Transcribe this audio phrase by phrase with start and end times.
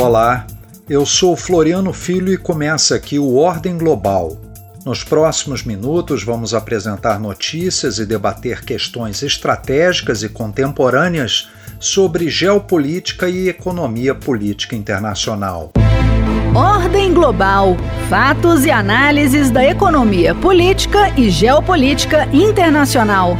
[0.00, 0.46] Olá,
[0.88, 4.34] eu sou Floriano Filho e começa aqui o Ordem Global.
[4.82, 13.50] Nos próximos minutos vamos apresentar notícias e debater questões estratégicas e contemporâneas sobre geopolítica e
[13.50, 15.70] economia política internacional.
[16.54, 17.76] Ordem Global.
[18.08, 23.36] Fatos e análises da economia política e geopolítica internacional.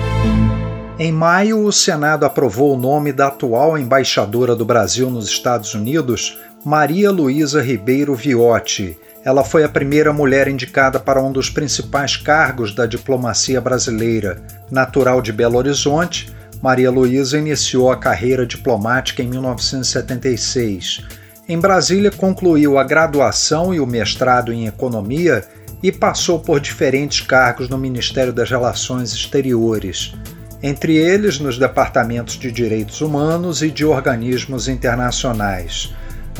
[1.02, 6.36] Em maio, o Senado aprovou o nome da atual embaixadora do Brasil nos Estados Unidos,
[6.64, 8.98] Maria Luísa Ribeiro Viotti.
[9.24, 14.42] Ela foi a primeira mulher indicada para um dos principais cargos da diplomacia brasileira.
[14.70, 16.30] Natural de Belo Horizonte,
[16.62, 21.02] Maria Luísa iniciou a carreira diplomática em 1976.
[21.48, 25.42] Em Brasília, concluiu a graduação e o mestrado em economia
[25.82, 30.12] e passou por diferentes cargos no Ministério das Relações Exteriores
[30.62, 35.90] entre eles nos departamentos de direitos humanos e de organismos internacionais.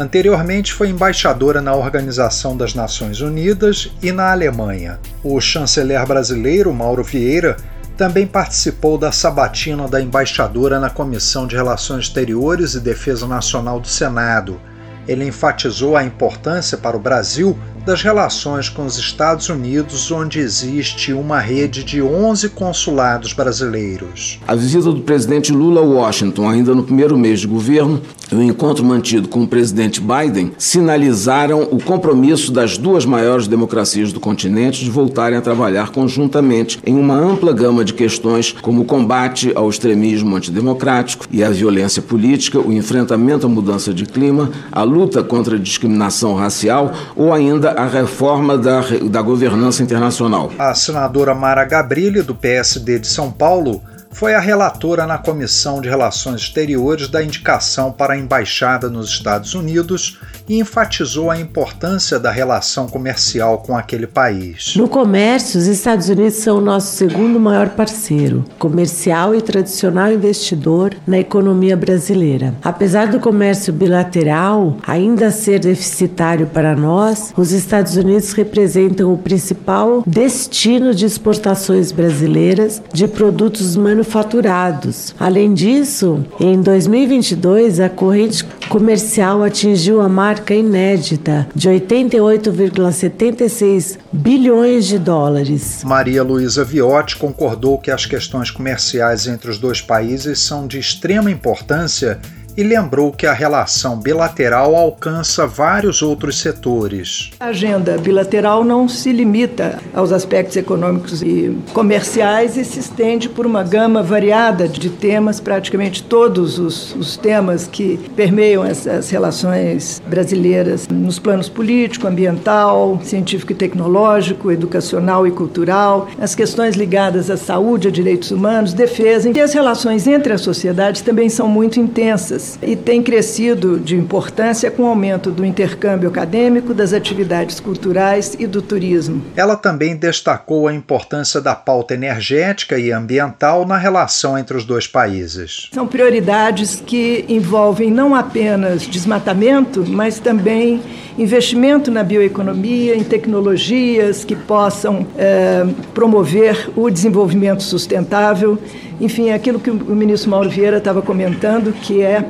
[0.01, 4.99] Anteriormente foi embaixadora na Organização das Nações Unidas e na Alemanha.
[5.23, 7.59] O chanceler brasileiro Mauro Vieira
[7.99, 13.89] também participou da sabatina da embaixadora na Comissão de Relações Exteriores e Defesa Nacional do
[13.89, 14.59] Senado.
[15.07, 21.13] Ele enfatizou a importância para o Brasil das relações com os Estados Unidos, onde existe
[21.13, 24.39] uma rede de 11 consulados brasileiros.
[24.47, 28.01] A visita do presidente Lula a Washington, ainda no primeiro mês de governo,
[28.31, 34.13] e o encontro mantido com o presidente Biden sinalizaram o compromisso das duas maiores democracias
[34.13, 38.85] do continente de voltarem a trabalhar conjuntamente em uma ampla gama de questões, como o
[38.85, 44.83] combate ao extremismo antidemocrático e à violência política, o enfrentamento à mudança de clima, a
[44.83, 50.51] luta contra a discriminação racial ou ainda a reforma da, da governança internacional.
[50.59, 55.89] A senadora Mara Gabrilli, do PSD de São Paulo, foi a relatora na Comissão de
[55.89, 62.31] Relações Exteriores da indicação para a embaixada nos Estados Unidos e enfatizou a importância da
[62.31, 64.75] relação comercial com aquele país.
[64.75, 70.93] No comércio, os Estados Unidos são o nosso segundo maior parceiro, comercial e tradicional investidor
[71.07, 72.53] na economia brasileira.
[72.63, 80.03] Apesar do comércio bilateral ainda ser deficitário para nós, os Estados Unidos representam o principal
[80.05, 85.15] destino de exportações brasileiras de produtos manufaturados.
[85.19, 94.99] Além disso, em 2022, a corrente comercial atingiu a marca inédita de 88,76 bilhões de
[94.99, 95.83] dólares.
[95.85, 101.31] Maria Luísa Viotti concordou que as questões comerciais entre os dois países são de extrema
[101.31, 102.19] importância
[102.57, 107.31] e lembrou que a relação bilateral alcança vários outros setores.
[107.41, 113.47] A agenda bilateral não se limita aos aspectos econômicos e comerciais e se estende por
[113.47, 120.89] uma gama variada de temas, praticamente todos os, os temas que permeiam as relações brasileiras
[120.89, 127.89] nos planos político, ambiental, científico e tecnológico, educacional e cultural, as questões ligadas à saúde,
[127.89, 132.77] a direitos humanos, defesa e as relações entre as sociedades também são muito intensas e
[132.77, 138.63] tem crescido de importância com o aumento do intercâmbio acadêmico, das atividades culturais e do
[138.63, 139.23] turismo.
[139.37, 144.87] Ela também destacou a importância da pauta energética e ambiental na relação entre os dois
[144.87, 145.69] países.
[145.73, 150.81] São prioridades que envolvem não apenas desmatamento, mas também
[151.19, 158.59] investimento na bioeconomia, em tecnologias que possam é, promover o desenvolvimento sustentável
[159.01, 162.25] enfim, aquilo que o ministro Mauro Vieira estava comentando, que é,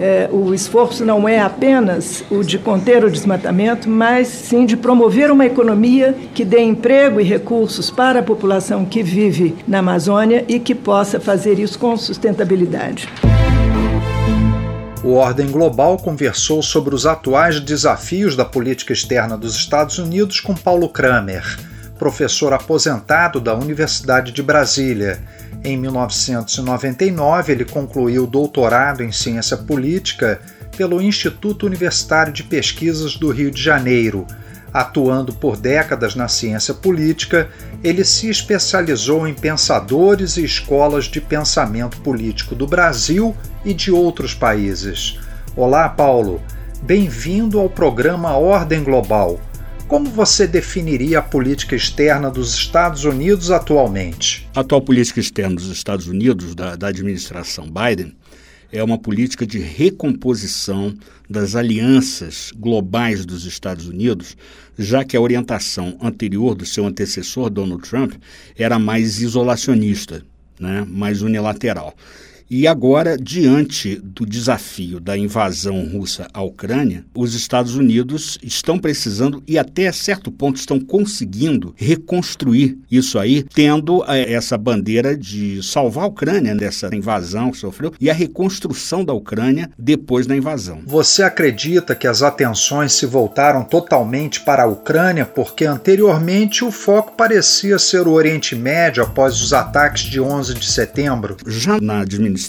[0.00, 5.30] é, o esforço não é apenas o de conter o desmatamento, mas sim de promover
[5.30, 10.60] uma economia que dê emprego e recursos para a população que vive na Amazônia e
[10.60, 13.08] que possa fazer isso com sustentabilidade.
[15.04, 20.54] O Ordem Global conversou sobre os atuais desafios da política externa dos Estados Unidos com
[20.54, 21.42] Paulo Kramer,
[22.02, 25.22] professor aposentado da Universidade de Brasília
[25.62, 30.40] em 1999, ele concluiu o doutorado em ciência política
[30.76, 34.26] pelo Instituto Universitário de Pesquisas do Rio de Janeiro.
[34.74, 37.48] Atuando por décadas na ciência política,
[37.84, 44.34] ele se especializou em pensadores e escolas de pensamento político do Brasil e de outros
[44.34, 45.20] países.
[45.54, 46.42] Olá, Paulo.
[46.82, 49.38] Bem-vindo ao programa Ordem Global.
[49.92, 54.48] Como você definiria a política externa dos Estados Unidos atualmente?
[54.54, 58.16] A atual política externa dos Estados Unidos, da, da administração Biden,
[58.72, 60.96] é uma política de recomposição
[61.28, 64.34] das alianças globais dos Estados Unidos,
[64.78, 68.14] já que a orientação anterior do seu antecessor, Donald Trump,
[68.56, 70.24] era mais isolacionista,
[70.58, 71.94] né, mais unilateral.
[72.50, 79.42] E agora, diante do desafio da invasão russa à Ucrânia, os Estados Unidos estão precisando
[79.46, 86.04] e até certo ponto estão conseguindo reconstruir isso aí, tendo eh, essa bandeira de salvar
[86.04, 90.82] a Ucrânia dessa invasão que sofreu e a reconstrução da Ucrânia depois da invasão.
[90.86, 97.16] Você acredita que as atenções se voltaram totalmente para a Ucrânia porque anteriormente o foco
[97.16, 101.36] parecia ser o Oriente Médio após os ataques de 11 de setembro?
[101.46, 102.41] Já na administração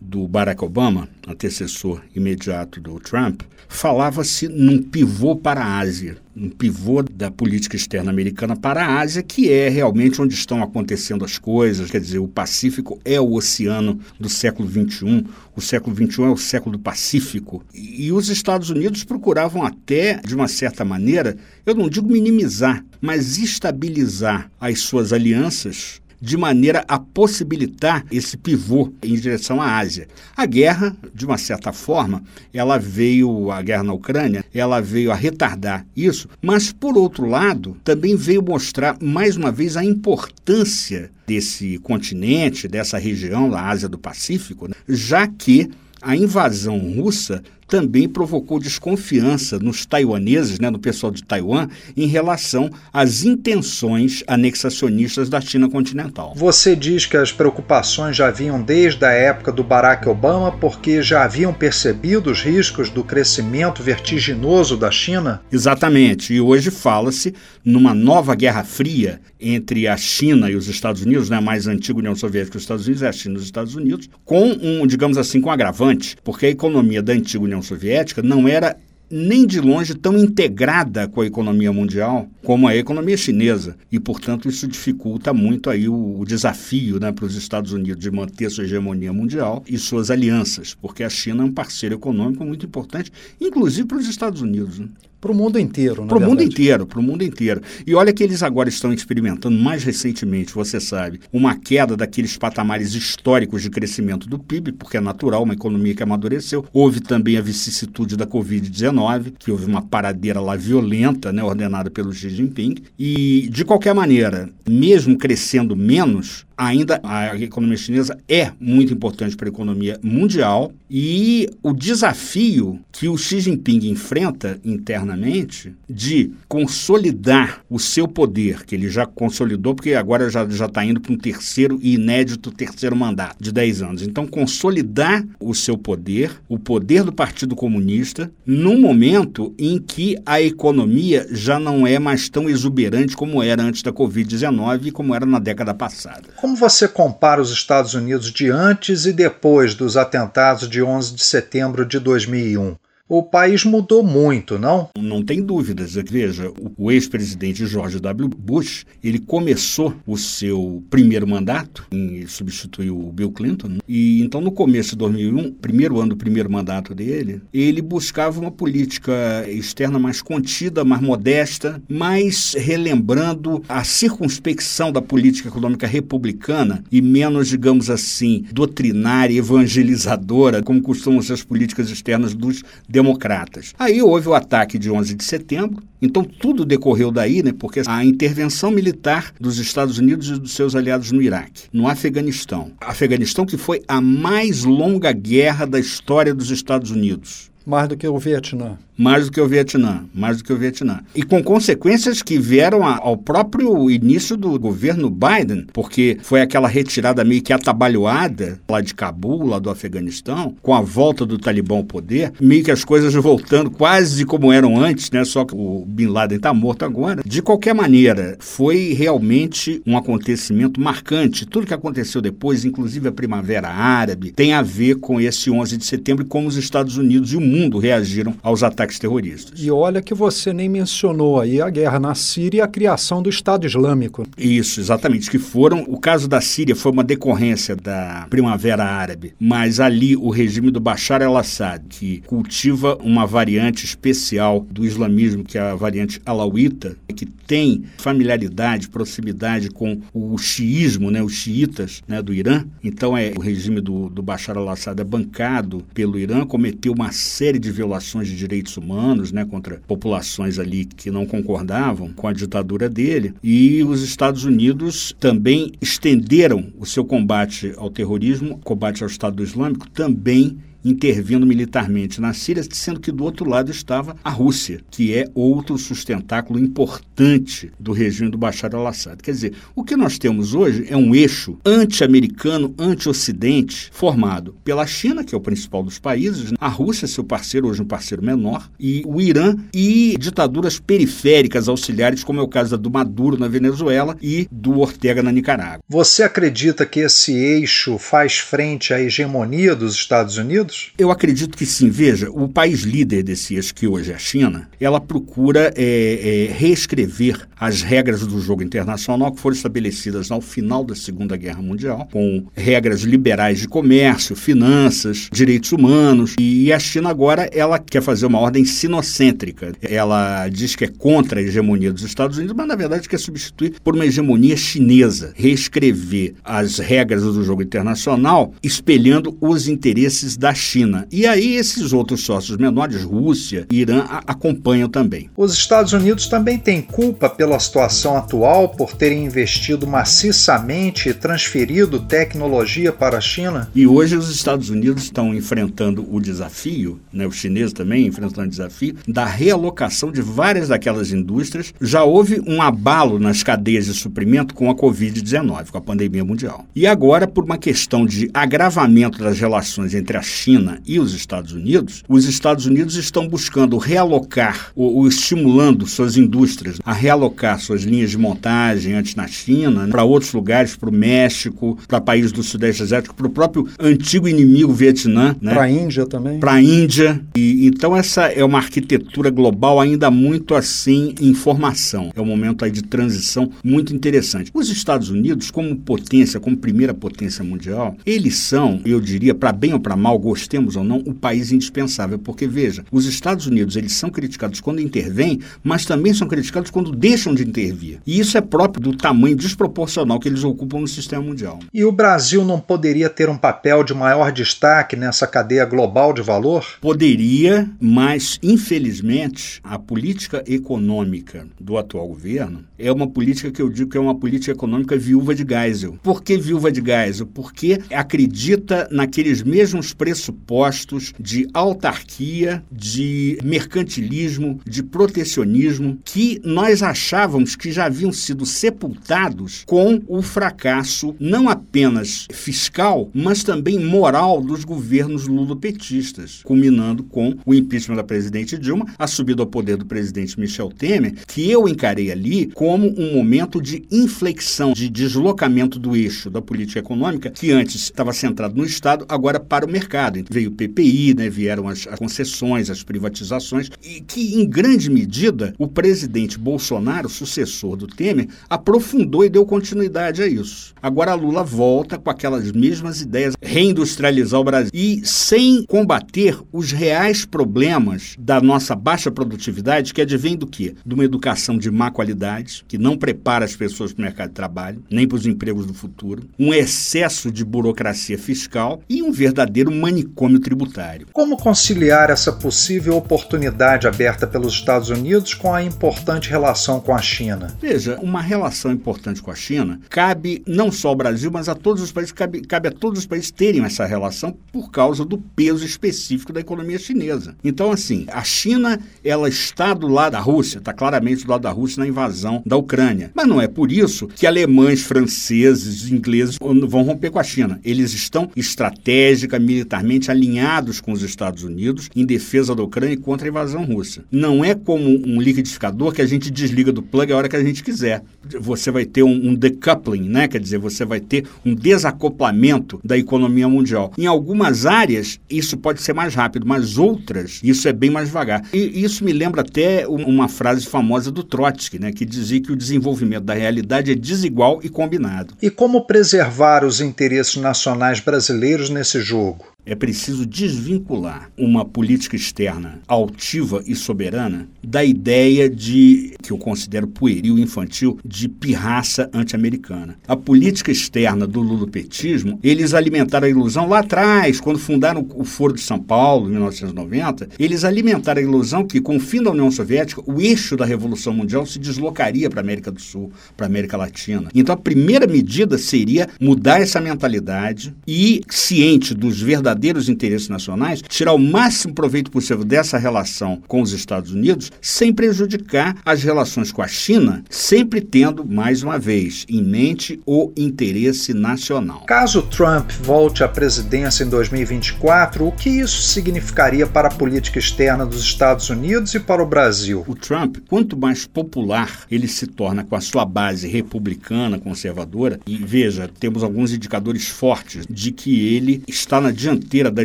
[0.00, 7.02] do Barack Obama, antecessor imediato do Trump, falava-se num pivô para a Ásia, um pivô
[7.02, 11.90] da política externa americana para a Ásia, que é realmente onde estão acontecendo as coisas.
[11.90, 16.36] Quer dizer, o Pacífico é o oceano do século XXI, o século XXI é o
[16.36, 17.64] século do Pacífico.
[17.74, 21.36] E os Estados Unidos procuravam até, de uma certa maneira,
[21.66, 28.92] eu não digo minimizar, mas estabilizar as suas alianças de maneira a possibilitar esse pivô
[29.02, 30.08] em direção à Ásia.
[30.36, 32.22] A guerra, de uma certa forma,
[32.52, 37.76] ela veio, a guerra na Ucrânia, ela veio a retardar isso, mas, por outro lado,
[37.84, 43.98] também veio mostrar, mais uma vez, a importância desse continente, dessa região, da Ásia do
[43.98, 44.74] Pacífico, né?
[44.88, 45.70] já que
[46.00, 52.70] a invasão russa também provocou desconfiança nos taiwaneses, né, no pessoal de Taiwan, em relação
[52.92, 56.32] às intenções anexacionistas da China continental.
[56.34, 61.24] Você diz que as preocupações já vinham desde a época do Barack Obama porque já
[61.24, 65.42] haviam percebido os riscos do crescimento vertiginoso da China?
[65.52, 66.32] Exatamente.
[66.32, 71.38] E hoje fala-se numa nova guerra fria entre a China e os Estados Unidos, né,
[71.38, 74.08] mais antiga União Soviética e os Estados Unidos, é a China e os Estados Unidos,
[74.24, 78.22] com um, digamos assim, com um agravante, porque a economia da antiga União União Soviética
[78.22, 78.76] não era
[79.10, 84.48] nem de longe tão integrada com a economia mundial como a economia chinesa e portanto
[84.48, 88.64] isso dificulta muito aí o, o desafio né, para os Estados Unidos de manter sua
[88.64, 93.10] hegemonia mundial e suas alianças porque a China é um parceiro econômico muito importante
[93.40, 94.88] inclusive para os Estados Unidos né?
[95.20, 97.60] Para o mundo inteiro, Para o mundo inteiro, para o mundo inteiro.
[97.84, 102.94] E olha que eles agora estão experimentando, mais recentemente, você sabe, uma queda daqueles patamares
[102.94, 106.64] históricos de crescimento do PIB, porque é natural, uma economia que amadureceu.
[106.72, 112.12] Houve também a vicissitude da Covid-19, que houve uma paradeira lá violenta, né, ordenada pelo
[112.12, 112.76] Xi Jinping.
[112.96, 119.48] E, de qualquer maneira, mesmo crescendo menos, ainda a economia chinesa é muito importante para
[119.48, 127.78] a economia mundial e o desafio que o Xi Jinping enfrenta internamente de consolidar o
[127.78, 131.94] seu poder, que ele já consolidou, porque agora já está indo para um terceiro e
[131.94, 134.02] inédito terceiro mandato de 10 anos.
[134.02, 140.42] Então, consolidar o seu poder, o poder do Partido Comunista, num momento em que a
[140.42, 145.24] economia já não é mais tão exuberante como era antes da Covid-19 e como era
[145.24, 146.28] na década passada.
[146.48, 151.22] Como você compara os Estados Unidos de antes e depois dos atentados de 11 de
[151.22, 152.74] setembro de 2001?
[153.08, 154.90] O país mudou muito, não?
[154.98, 155.94] Não tem dúvidas.
[155.94, 158.28] Veja, o ex-presidente George W.
[158.28, 164.52] Bush, ele começou o seu primeiro mandato, e substituiu o Bill Clinton, e então no
[164.52, 169.12] começo de 2001, primeiro ano do primeiro mandato dele, ele buscava uma política
[169.48, 177.48] externa mais contida, mais modesta, mais relembrando a circunspecção da política econômica republicana e menos,
[177.48, 182.62] digamos assim, doutrinária, evangelizadora, como costumam ser as políticas externas dos
[182.98, 183.74] democratas.
[183.78, 188.04] Aí houve o ataque de 11 de setembro, então tudo decorreu daí, né, porque a
[188.04, 192.72] intervenção militar dos Estados Unidos e dos seus aliados no Iraque, no Afeganistão.
[192.80, 197.52] Afeganistão que foi a mais longa guerra da história dos Estados Unidos.
[197.64, 201.00] Mais do que o Vietnã mais do que o Vietnã, mais do que o Vietnã.
[201.14, 207.24] E com consequências que vieram ao próprio início do governo Biden, porque foi aquela retirada
[207.24, 211.84] meio que atabalhoada lá de Cabul, lá do Afeganistão, com a volta do Talibã ao
[211.84, 215.24] poder, meio que as coisas voltando quase como eram antes, né?
[215.24, 217.22] Só que o Bin Laden está morto agora.
[217.24, 221.46] De qualquer maneira, foi realmente um acontecimento marcante.
[221.46, 225.84] Tudo que aconteceu depois, inclusive a Primavera Árabe, tem a ver com esse 11 de
[225.84, 229.60] setembro e como os Estados Unidos e o mundo reagiram aos ataques ataques terroristas.
[229.60, 233.28] E olha que você nem mencionou aí a guerra na Síria e a criação do
[233.28, 234.26] Estado Islâmico.
[234.36, 239.78] Isso, exatamente, que foram, o caso da Síria foi uma decorrência da Primavera Árabe, mas
[239.78, 245.60] ali o regime do Bashar al-Assad, que cultiva uma variante especial do islamismo, que é
[245.60, 252.32] a variante alauíta, que tem familiaridade, proximidade com o xiismo, né, os xiitas né, do
[252.32, 252.64] Irã.
[252.84, 257.58] Então é o regime do, do Bashar al-Assad é bancado pelo Irã, cometeu uma série
[257.58, 262.88] de violações de direitos humanos né, contra populações ali que não concordavam com a ditadura
[262.88, 263.34] dele.
[263.42, 269.88] E os Estados Unidos também estenderam o seu combate ao terrorismo, combate ao Estado Islâmico,
[269.90, 270.58] também
[270.88, 275.76] intervindo militarmente na Síria, sendo que do outro lado estava a Rússia, que é outro
[275.78, 279.22] sustentáculo importante do regime do Bashar al-Assad.
[279.22, 285.24] Quer dizer, o que nós temos hoje é um eixo anti-americano, anti-ocidente, formado pela China,
[285.24, 289.02] que é o principal dos países, a Rússia, seu parceiro, hoje um parceiro menor, e
[289.06, 294.48] o Irã e ditaduras periféricas auxiliares, como é o caso do Maduro na Venezuela e
[294.50, 295.82] do Ortega na Nicarágua.
[295.88, 300.77] Você acredita que esse eixo faz frente à hegemonia dos Estados Unidos?
[300.96, 301.90] Eu acredito que sim.
[301.90, 306.52] Veja, o país líder desse eixo, que hoje é a China, ela procura é, é,
[306.52, 312.08] reescrever as regras do jogo internacional que foram estabelecidas ao final da Segunda Guerra Mundial,
[312.12, 316.34] com regras liberais de comércio, finanças, direitos humanos.
[316.38, 319.72] E a China agora ela quer fazer uma ordem sinocêntrica.
[319.82, 323.74] Ela diz que é contra a hegemonia dos Estados Unidos, mas na verdade quer substituir
[323.82, 331.06] por uma hegemonia chinesa, reescrever as regras do jogo internacional, espelhando os interesses da China.
[331.10, 335.30] E aí esses outros sócios menores, Rússia e Irã, acompanham também.
[335.36, 342.00] Os Estados Unidos também têm culpa pela situação atual por terem investido maciçamente e transferido
[342.00, 343.70] tecnologia para a China?
[343.74, 348.50] E hoje os Estados Unidos estão enfrentando o desafio, né, os chineses também enfrentando o
[348.50, 351.72] desafio, da realocação de várias daquelas indústrias.
[351.80, 356.66] Já houve um abalo nas cadeias de suprimento com a Covid-19, com a pandemia mundial.
[356.74, 361.12] E agora, por uma questão de agravamento das relações entre a China China e os
[361.12, 367.60] Estados Unidos, os Estados Unidos estão buscando realocar ou, ou estimulando suas indústrias a realocar
[367.60, 372.32] suas linhas de montagem antes na China para outros lugares, para o México, para países
[372.32, 375.52] do Sudeste Asiático, para o próprio antigo inimigo Vietnã, né?
[375.52, 377.20] para a Índia também, para a Índia.
[377.36, 382.10] E então essa é uma arquitetura global ainda muito assim em formação.
[382.16, 384.50] É um momento aí de transição muito interessante.
[384.54, 389.74] Os Estados Unidos, como potência, como primeira potência mundial, eles são, eu diria, para bem
[389.74, 392.18] ou para mal, gostemos ou não, o país indispensável.
[392.18, 396.92] Porque, veja, os Estados Unidos eles são criticados quando intervêm, mas também são criticados quando
[396.92, 398.00] deixam de intervir.
[398.06, 401.58] E isso é próprio do tamanho desproporcional que eles ocupam no sistema mundial.
[401.74, 406.22] E o Brasil não poderia ter um papel de maior destaque nessa cadeia global de
[406.22, 406.64] valor?
[406.80, 413.90] Poderia, mas infelizmente a política econômica do atual governo é uma política que eu digo
[413.90, 415.98] que é uma política econômica viúva de Geisel.
[416.02, 417.26] Por que viúva de Geisel?
[417.26, 427.56] Porque acredita naqueles mesmos preços pressupostos de autarquia, de mercantilismo, de protecionismo, que nós achávamos
[427.56, 434.64] que já haviam sido sepultados com o fracasso não apenas fiscal, mas também moral dos
[434.64, 440.38] governos lulopetistas, culminando com o impeachment da presidente Dilma, a subida ao poder do presidente
[440.38, 446.30] Michel Temer, que eu encarei ali como um momento de inflexão, de deslocamento do eixo
[446.30, 450.52] da política econômica, que antes estava centrado no Estado, agora para o mercado Veio o
[450.52, 456.38] PPI, né, vieram as, as concessões, as privatizações, e que, em grande medida, o presidente
[456.38, 460.74] Bolsonaro, sucessor do Temer, aprofundou e deu continuidade a isso.
[460.82, 467.24] Agora Lula volta com aquelas mesmas ideias, reindustrializar o Brasil, e sem combater os reais
[467.24, 470.74] problemas da nossa baixa produtividade, que advém do quê?
[470.84, 474.34] De uma educação de má qualidade, que não prepara as pessoas para o mercado de
[474.34, 479.70] trabalho, nem para os empregos do futuro, um excesso de burocracia fiscal e um verdadeiro
[479.70, 480.07] manicômio
[480.40, 481.06] tributário.
[481.12, 487.00] Como conciliar essa possível oportunidade aberta pelos Estados Unidos com a importante relação com a
[487.00, 487.56] China?
[487.60, 491.82] Veja, uma relação importante com a China cabe não só ao Brasil, mas a todos
[491.82, 495.64] os países, cabe, cabe a todos os países terem essa relação por causa do peso
[495.64, 497.34] específico da economia chinesa.
[497.42, 501.50] Então, assim, a China ela está do lado da Rússia, está claramente do lado da
[501.50, 503.10] Rússia na invasão da Ucrânia.
[503.14, 507.60] Mas não é por isso que alemães, franceses, ingleses vão romper com a China.
[507.64, 513.26] Eles estão estratégica, militar alinhados com os Estados Unidos em defesa da Ucrânia e contra
[513.26, 514.04] a invasão russa.
[514.10, 517.42] Não é como um liquidificador que a gente desliga do plug a hora que a
[517.42, 518.02] gente quiser.
[518.40, 520.28] Você vai ter um, um decoupling, né?
[520.28, 523.92] quer dizer, você vai ter um desacoplamento da economia mundial.
[523.96, 528.44] Em algumas áreas, isso pode ser mais rápido, mas outras, isso é bem mais devagar.
[528.52, 531.92] E isso me lembra até uma frase famosa do Trotsky, né?
[531.92, 535.34] que dizia que o desenvolvimento da realidade é desigual e combinado.
[535.40, 539.46] E como preservar os interesses nacionais brasileiros nesse jogo?
[539.68, 546.88] É preciso desvincular uma política externa altiva e soberana da ideia de, que eu considero
[546.88, 549.96] pueril infantil, de pirraça anti-americana.
[550.08, 555.52] A política externa do lulopetismo, eles alimentaram a ilusão lá atrás, quando fundaram o Foro
[555.52, 559.50] de São Paulo, em 1990, eles alimentaram a ilusão que, com o fim da União
[559.50, 563.48] Soviética, o eixo da Revolução Mundial se deslocaria para a América do Sul, para a
[563.48, 564.30] América Latina.
[564.34, 569.57] Então, a primeira medida seria mudar essa mentalidade e, ciente dos verdadeiros
[569.88, 575.76] interesses nacionais, tirar o máximo proveito possível dessa relação com os Estados Unidos, sem prejudicar
[575.84, 581.84] as relações com a China, sempre tendo, mais uma vez, em mente o interesse nacional.
[581.86, 587.86] Caso Trump volte à presidência em 2024, o que isso significaria para a política externa
[587.86, 589.84] dos Estados Unidos e para o Brasil?
[589.86, 595.36] O Trump, quanto mais popular ele se torna com a sua base republicana, conservadora, e
[595.36, 599.84] veja, temos alguns indicadores fortes de que ele está na dianteira da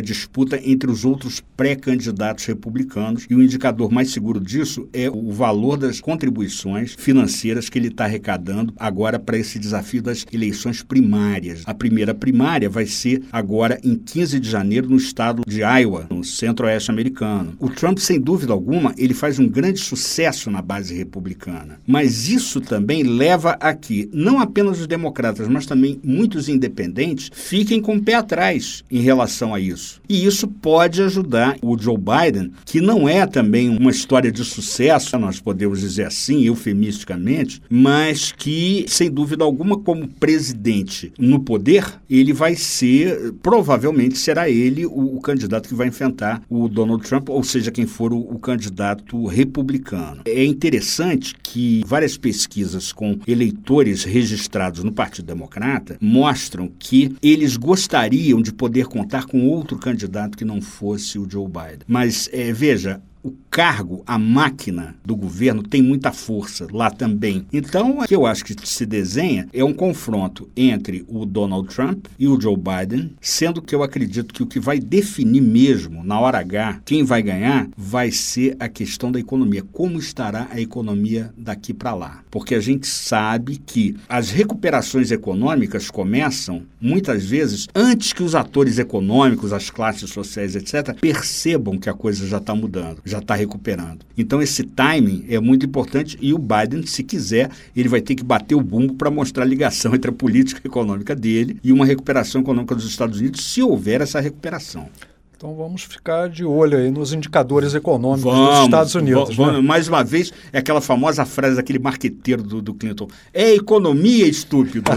[0.00, 5.76] disputa entre os outros pré-candidatos republicanos, e o indicador mais seguro disso é o valor
[5.76, 11.62] das contribuições financeiras que ele está arrecadando agora para esse desafio das eleições primárias.
[11.66, 16.24] A primeira primária vai ser agora em 15 de janeiro no estado de Iowa, no
[16.24, 17.54] centro-oeste americano.
[17.58, 21.80] O Trump, sem dúvida alguma, ele faz um grande sucesso na base republicana.
[21.86, 27.80] Mas isso também leva a que não apenas os democratas, mas também muitos independentes fiquem
[27.80, 30.00] com o pé atrás em relação a isso.
[30.08, 35.18] E isso pode ajudar o Joe Biden, que não é também uma história de sucesso,
[35.18, 42.32] nós podemos dizer assim, eufemisticamente, mas que, sem dúvida alguma, como presidente no poder, ele
[42.32, 47.42] vai ser, provavelmente será ele o, o candidato que vai enfrentar o Donald Trump, ou
[47.42, 50.22] seja, quem for o, o candidato republicano.
[50.24, 58.40] É interessante que várias pesquisas com eleitores registrados no Partido Democrata mostram que eles gostariam
[58.40, 61.80] de poder contar com outro candidato que não fosse o Joe Biden.
[61.86, 67.46] Mas é, veja, o cargo, a máquina do governo tem muita força lá também.
[67.50, 72.04] Então, o que eu acho que se desenha é um confronto entre o Donald Trump
[72.18, 76.20] e o Joe Biden, sendo que eu acredito que o que vai definir mesmo, na
[76.20, 79.64] hora H, quem vai ganhar, vai ser a questão da economia.
[79.72, 82.22] Como estará a economia daqui para lá?
[82.30, 88.78] Porque a gente sabe que as recuperações econômicas começam, muitas vezes, antes que os atores
[88.78, 94.04] econômicos, as classes sociais, etc., percebam que a coisa já está mudando já está recuperando.
[94.16, 98.24] Então esse timing é muito importante e o Biden, se quiser, ele vai ter que
[98.24, 102.40] bater o bumbo para mostrar a ligação entre a política econômica dele e uma recuperação
[102.40, 104.88] econômica dos Estados Unidos, se houver essa recuperação.
[105.36, 109.36] Então vamos ficar de olho aí nos indicadores econômicos vamos, dos Estados Unidos.
[109.36, 109.60] Vamos, né?
[109.60, 114.90] Mais uma vez, é aquela famosa frase daquele marqueteiro do, do Clinton: é economia, estúpido.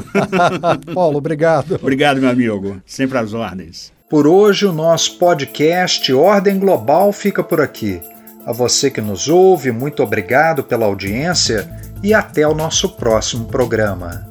[0.93, 1.75] Paulo, obrigado.
[1.75, 2.81] obrigado, meu amigo.
[2.85, 3.96] Sempre às ordens.
[4.09, 8.01] Por hoje, o nosso podcast Ordem Global fica por aqui.
[8.45, 11.69] A você que nos ouve, muito obrigado pela audiência
[12.01, 14.25] e até o nosso próximo programa.